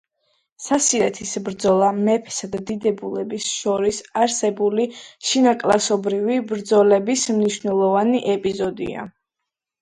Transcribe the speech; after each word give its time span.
სასირეთის 0.67 1.33
ბრძოლა 1.49 1.89
მეფესა 1.97 2.49
და 2.55 2.61
დიდებულებს 2.69 3.49
შორის 3.57 3.99
არსებული 4.23 4.87
შინაკლასობრივი 5.03 6.39
ბრძოლების 6.53 7.27
მნიშვნელოვანი 7.37 8.25
ეპიზოდია. 8.39 9.07